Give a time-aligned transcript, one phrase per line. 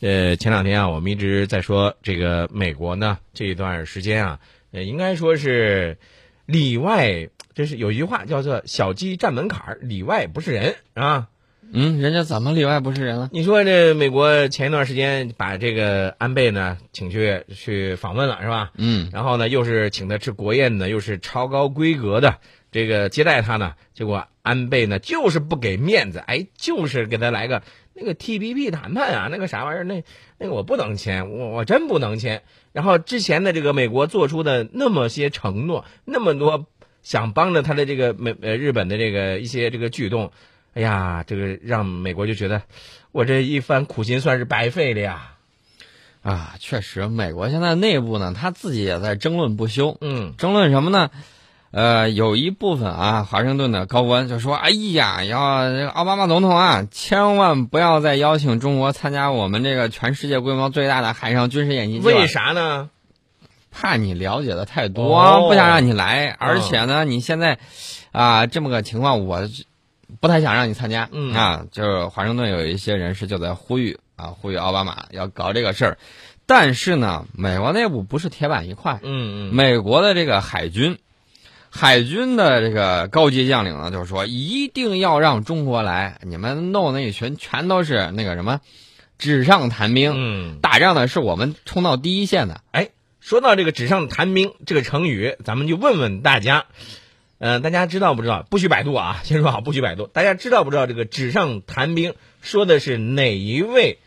[0.00, 4.40] 呃，前两天啊，我们一直在说这个美国呢这一段时间啊，
[4.72, 5.98] 呃，应该说是
[6.46, 11.28] 里外，这是有一句话叫做“小鸡站门槛儿，里外不是人”啊。
[11.72, 13.28] 嗯，人家怎么里外不是人了？
[13.32, 18.72] 你说这美国前一段时间把这个安倍呢请去去访问了是吧？
[18.76, 22.38] 嗯，然后呢又是请他吃国宴呢，又是超高规格的
[22.72, 27.62] 这个接待他呢，结果安倍呢就是不给面子，哎，就是给他来个
[28.00, 30.02] 那个 T P P 谈判啊，那个啥玩意儿，那
[30.38, 32.42] 那个我不能签，我我真不能签。
[32.72, 36.66] 然后之前的这个美国做出的那么些承诺，那么多
[37.02, 40.32] 想帮着他的这个美呃日本的这个一些这个举动。
[40.72, 42.62] 哎呀，这个让美国就觉得，
[43.10, 45.34] 我这一番苦心算是白费了呀！
[46.22, 49.98] 啊，确实，美国现在内部呢，他自己也在争论不休。
[50.00, 51.10] 嗯，争论什么呢？
[51.72, 55.40] 呃，有一部分啊，华盛顿的高官就说：“哎呀，要
[55.90, 62.00] 奥巴马总统啊，千万不要再邀请中国参加我们这个全世界规模最大的海上军事演习。
[62.00, 62.90] 为啥呢？
[63.70, 66.34] 怕你了解的太多，哦不想让你来。
[66.40, 67.60] 而且呢，你现在
[68.10, 69.48] 啊这么个情况，我
[70.20, 71.08] 不太想让你参加。
[71.12, 75.98] 嗯啊，就是华盛顿有一些人士就在呼吁啊，呼吁奥巴马要搞这个事儿。
[76.46, 78.98] 但是呢，美国内部不是铁板一块。
[79.04, 80.98] 嗯嗯，美国的这个海军，
[81.70, 88.60] 海军的这个高级将领呢，就是说一定要让中国来，你们弄那一群全都是那个什么
[89.18, 92.60] 纸上谈兵，嗯，打仗呢是我们冲到第一线的。
[92.72, 92.88] 哎，
[93.20, 96.66] 说到这个“纸上谈兵”这个成语，咱们就问问大家，
[97.38, 98.44] 呃，大家知道不知道？
[98.50, 99.20] 不许百度啊！
[99.22, 100.06] 先说好，不许百度。
[100.06, 103.98] 大家知道不知道这个“纸上谈兵”说的是哪一位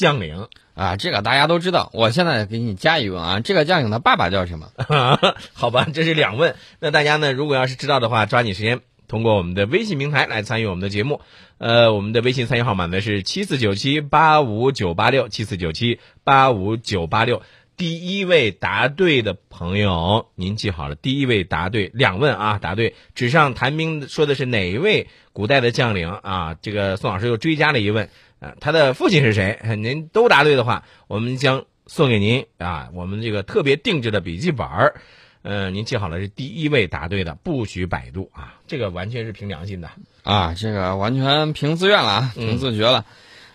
[0.00, 0.48] 将领？
[0.74, 1.90] 啊，这个大家都知道。
[1.92, 4.70] 我现在给你加一问啊，这个将领的爸爸叫什么？
[5.52, 6.56] 好吧，这是两问。
[6.80, 11.20] 那大家呢，如果要是知道的话，抓紧时间通过我们的微信平台来参与我们的节目。
[11.58, 17.42] 呃，我们的微信参与号码呢是七四九七八五九八六七四九七八五九八六。
[17.76, 22.94] 第一位答对的朋友，您记好了，第一位答对两问啊，答对。
[23.14, 26.56] 纸上谈兵说的是哪一位古代的将领啊？
[26.60, 29.60] 这个宋老师又追加了一问，啊，他的父亲是谁？
[29.76, 35.00] 您都答对的话，我们将送给您啊，我们这个特别定制的笔记本儿。
[35.42, 39.88] 呃，您记好了，是第一位答对的，不许百度啊，这个完全是凭良心的。
[40.22, 43.06] 啊，这个完全凭自愿了啊，凭自觉了。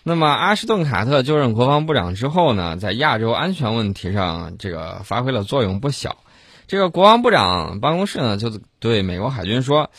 [0.02, 6.18] 那么，阿什顿·卡特就任国防部长之后呢，在亚洲安全问题上，这个发挥了作用不小。
[6.68, 9.90] 这个国防部长办公室呢，就对美国海军说：“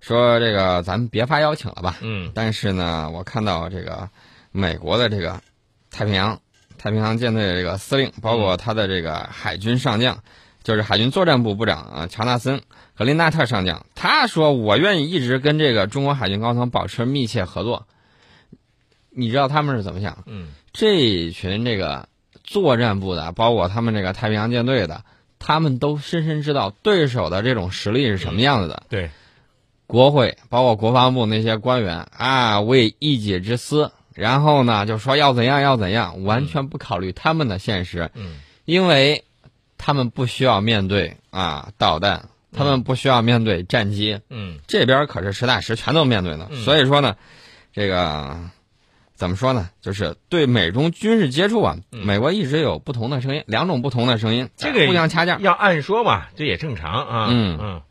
[0.00, 4.08] 说这个咱们别发邀请了吧。”嗯但是呢，我看到这个
[4.52, 5.40] 美国的这个
[5.90, 6.40] 太平洋
[6.78, 10.22] 太平洋舰队的这个司令，包括他的这个海军上将，
[10.62, 12.62] 就是海军作战部部长啊乔纳森
[12.96, 17.86] 格林纳特上将，他说我愿意一直跟这个中国海军高层保持密切合作。
[19.12, 20.22] 你知道他们是怎么想？
[20.26, 22.08] 嗯这群这个
[22.44, 25.04] 作战部的，包括他们这个太平洋舰队的，
[25.40, 28.84] 他们都深深知道对手的这种实力是什么样子的。
[28.88, 29.10] 对，
[29.88, 39.24] 国会包括国防部那些官员啊，为一己之私，然后呢就说要怎样要怎样，完全不考虑他们的现实，嗯因为
[39.78, 46.48] 他们不需要面对啊导弹，他们不需要面对战机，嗯这边可是实打实全都面对呢。
[46.50, 47.16] 嗯所以说呢，
[47.72, 48.36] 这个
[49.14, 49.70] 怎么说呢？
[49.80, 55.38] 就是对美中军事接触啊，嗯美国一直有不同的声音，两种不同的声音，这个互相掐架。
[55.40, 57.26] 要按说嘛，这也正常啊。
[57.30, 57.82] 嗯嗯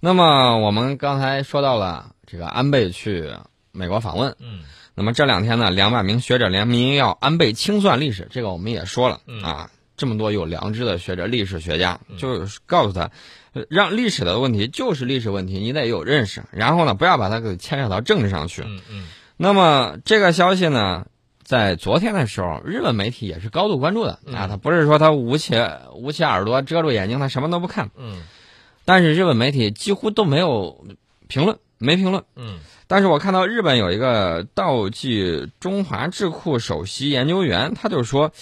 [0.00, 3.32] 那么我们刚才说到了这个安倍去
[3.72, 4.60] 美国访问，嗯
[4.96, 9.70] 那么这两天呢，两百名学者联名要安倍清算历史，这个我们也说了、嗯啊。
[9.98, 13.10] 这么多有良知的学者、历史学家，嗯就是告诉他，
[13.54, 18.60] 呃让历史的问题就是历史问题，你得有认识，然后呢，不要把它给牵扯到政治上去。
[18.60, 19.06] 嗯嗯
[19.38, 21.06] 那么这个消息呢，
[21.42, 24.48] 在昨天的时候，日本媒体也是高度关注的、嗯啊。
[24.48, 25.54] 他不是说他捂起
[25.94, 28.22] 捂起耳朵遮住眼睛，他什么都不看，嗯
[28.84, 30.84] 但是日本媒体几乎都没有
[31.26, 32.22] 评论，没评论。
[32.36, 32.58] 嗯
[32.88, 38.32] 但是我看到日本有一个道济中华智库首席研究员，他就说，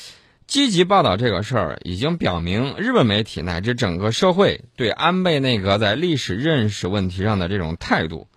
[0.46, 8.28] 积极报道这个事儿，已经表明日本媒体乃至整个社会对安倍内阁在历史认识问题上的这种态度。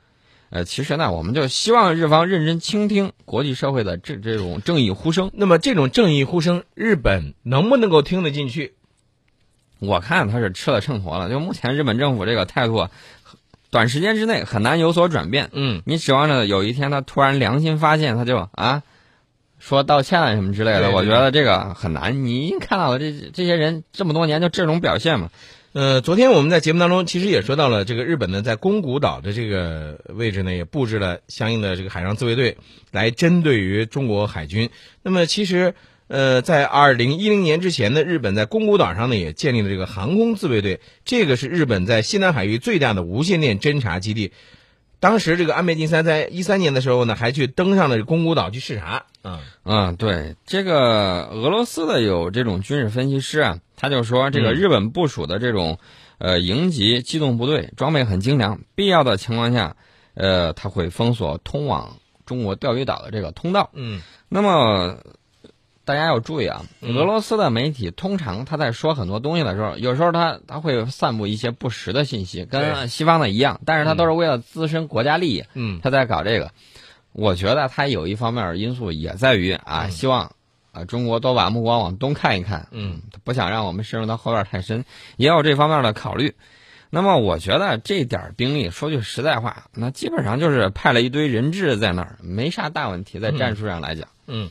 [0.49, 5.29] 呃，其实呢，我们就希望日方认真倾听国际社会的这这种正义呼声。
[5.33, 8.73] 那么这种正义呼声，日本能不能够听得进去？
[9.79, 12.91] 我看他是吃了秤砣了，就目前日本政府这个态度啊，
[13.71, 15.49] 短时间之内很难有所转变。
[15.53, 18.83] 嗯你指望着有一天他突然良心发现，他就啊
[19.59, 22.23] 说道歉啊什么之类的，对对我觉得这个很难。
[22.25, 25.29] 你已经看到了这这些人这么多年就这种表现嘛，
[25.73, 32.57] 呃，昨天我们在节目当中其实也说到了，这个日本呢在宫古岛的这个位置呢也布置了相应的这个海上自卫队，
[32.91, 34.69] 来针对于中国海军。
[35.01, 35.73] 那么其实
[36.07, 44.31] 呃在二零一零年之前呢，日本在宫古岛上呢也建立了这个航空自卫队，这个是日本在西南海域最大的无线电侦察基地。
[45.00, 49.06] 当时这个安倍晋三在一三年的时候呢，还去登上了宫古岛去视察。
[49.24, 55.77] 嗯嗯，对，这个俄罗斯的有这种军事分析师啊，他就说这个日本部署的这种
[56.18, 59.75] 呃营级机动部队装备很精良，必要的情况下，
[60.15, 63.69] 呃，他会封锁通往中国钓鱼岛的这个通道。
[63.74, 64.98] 嗯那么
[65.87, 66.93] 大家要注意啊，嗯。
[66.93, 75.79] 俄罗斯的媒体通常他在说很多东西的时候，有时候他他会散布一些不实的信息，跟西方的一样，但是他都是为了自身国家利益，嗯。
[75.81, 76.51] 他在搞这个。
[77.13, 79.91] 我觉得他有一方面因素也在于啊，嗯。
[79.91, 80.33] 希望
[80.73, 83.01] 啊中国多把目光往东看一看，嗯。
[83.23, 84.83] 不想让我们深入到后院太深，
[85.15, 86.35] 也有这方面的考虑。
[86.89, 94.07] 那么我觉得这点儿兵力，说句实在话，那基本上就是派了一堆人质在那儿，没啥大问题，在战术上来讲。
[94.25, 94.49] 嗯，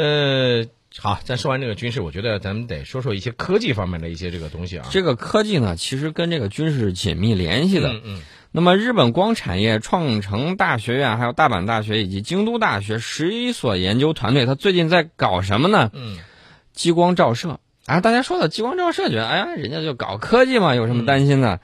[0.00, 0.66] 呃，
[0.98, 4.88] 好，咱说完这个军事，我觉得咱们得说说一些科技方面的一些这个东西啊。
[4.90, 7.92] 这个科技呢，其实跟这个军事紧密联系的。
[7.92, 15.90] 嗯嗯那么，日本光产业创成大学院、还有大阪大学以及京都大学十一所研究团队，他最近在搞什么呢？
[15.92, 16.18] 嗯
[16.72, 17.60] 激光照射。
[17.86, 21.60] 啊，大家说到激光照射，觉得哎呀，人家就搞科技嘛，有什么担心呢？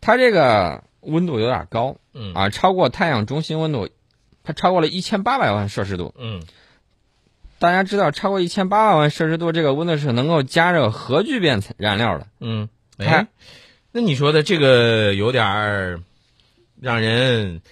[0.00, 3.88] 它这个温度有点高嗯啊，超过太阳中心温度，
[4.44, 6.14] 它超过了一千八百万摄氏度。
[6.18, 6.42] 嗯
[7.58, 12.26] 大家知道，超过一千八百万摄氏度这个温度是能够加热核聚变燃料的。
[12.40, 12.68] 嗯，
[12.98, 13.28] 哎看，
[13.92, 16.00] 那你说的这个有点儿
[16.80, 17.62] 让人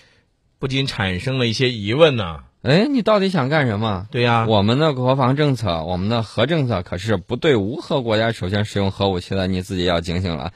[0.58, 2.40] 不禁产生了一些疑问呢。
[2.62, 4.06] 哎，你到底想干什么？
[4.10, 10.52] 对呀，我们的国防政策，我们的核政策可是不对无核国家首先使用核武器的，你自己要警醒了。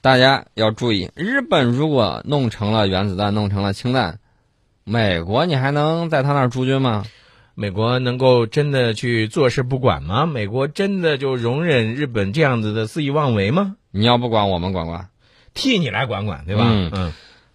[0.00, 4.20] 大家要注意，日本如果弄成了原子弹，弄成了氢弹，
[4.84, 7.04] 美国你还能在他那儿驻军吗？
[7.54, 10.26] 美国能够真的去坐视不管吗？
[10.26, 13.76] 美国真的就容忍日本这样子的肆意妄为吗？
[13.90, 15.08] 你要不管，我们管管。
[15.54, 16.64] 替你来管管，对吧？
[16.66, 17.12] 嗯嗯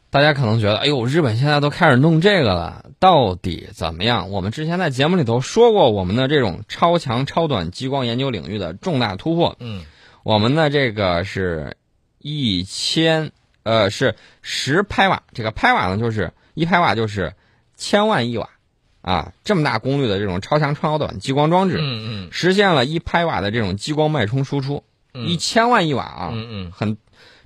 [0.10, 4.32] 大家可能觉得，哎呦，日本现在都开始弄这个了，到底怎么样？
[4.32, 9.56] 我们之前在节目里头说过，我们的这种超强超短激光研究领域的重大突破。
[9.60, 9.84] 嗯
[10.24, 11.78] 我们的这个是
[12.18, 13.32] 一千，
[13.64, 15.24] 呃，是十拍瓦。
[15.34, 17.34] 这个拍瓦呢，就是一拍瓦就是
[17.76, 18.50] 千万亿瓦，
[19.10, 24.84] 啊，这么大功率的这种超强超短激光装置，嗯实现了一拍瓦的这种激光脉冲输出，
[25.16, 25.26] 嗯。
[25.26, 26.72] 一千万亿瓦啊，嗯嗯。
[26.72, 26.96] 很，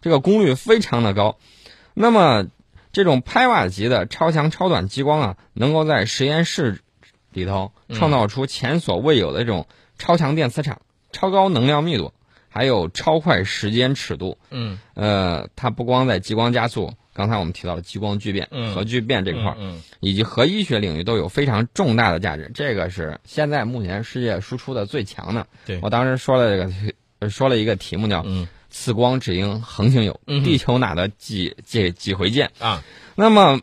[0.02, 1.38] 这个功率非常的高。
[1.94, 2.48] 那么，
[2.92, 6.82] 这种拍瓦级的超强超短激光啊，能够在实验室
[7.32, 7.98] 里头嗯。
[7.98, 9.66] 创造出前所未有的这种
[9.98, 10.82] 超强电磁场、
[11.14, 12.12] 超高能量密度，
[12.50, 14.38] 还有超快时间尺度。
[14.50, 14.80] 嗯。
[14.96, 22.52] 呃，它不光在激光加速，刚才我们提到的激光聚变、嗯核聚变这块儿，嗯以及核医学领域都有非常重大的价值。
[22.54, 25.46] 这个是现在目前世界输出的最强的。
[25.66, 26.58] 对我当时说了这
[27.20, 32.84] 个说了一个题目叫嗯“此光只应恒星有，地球哪得几几几回见啊”。
[33.16, 33.62] 那么，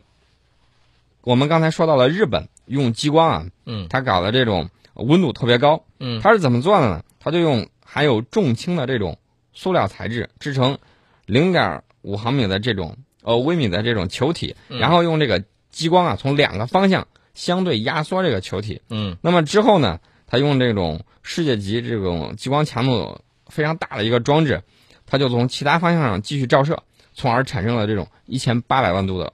[1.21, 7.03] 我们刚才说到了日本用激光啊，嗯它搞的这种温度特别高，嗯它是怎么做的呢？
[7.19, 9.19] 它就用含有重氢的这种
[9.53, 10.77] 塑料材质制成
[11.25, 18.81] 零点五毫米的这种呃微米的这种球体，嗯然后用这个激光啊从两个方向相对压缩这个球体。
[18.89, 24.63] 嗯那么之后呢，它用这种世界级这种激光强度非常大的一个装置，
[25.05, 29.33] 它就从其他方向上继续照射，从而产生了这种一千八百万度的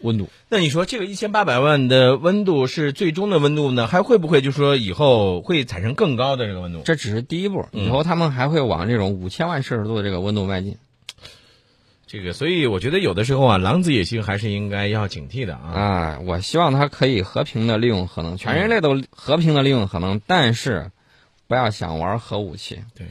[0.00, 0.28] 温度。
[0.48, 3.86] 那你说这个一千八百万的温度是最终的温度呢？
[3.86, 6.82] 还会不会就说以后会产生更高的这个温度？
[6.84, 10.76] 这只是第一步，嗯以后他们还会往这种五千万摄氏度的这个温度迈进。
[12.14, 15.72] 这个，所以我觉得有的时候啊，狼子野心还是应该要警惕的啊。
[15.72, 20.92] 啊，我希望它可以和平的利用核能，全人类都和平的利用核能，但是
[21.48, 22.78] 不要想玩核武器。
[22.94, 23.02] 对。